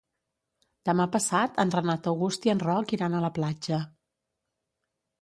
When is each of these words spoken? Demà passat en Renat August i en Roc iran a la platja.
Demà 0.89 1.05
passat 1.17 1.61
en 1.65 1.75
Renat 1.77 2.11
August 2.13 2.49
i 2.51 2.55
en 2.57 2.65
Roc 2.67 2.97
iran 3.01 3.19
a 3.19 3.23
la 3.29 3.33
platja. 3.39 3.85